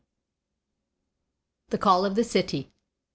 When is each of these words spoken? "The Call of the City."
"The 1.69 1.77
Call 1.77 2.05
of 2.05 2.15
the 2.15 2.23
City." 2.23 2.73